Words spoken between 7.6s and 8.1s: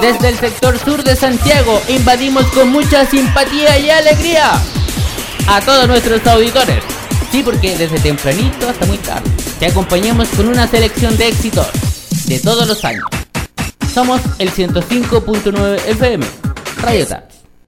desde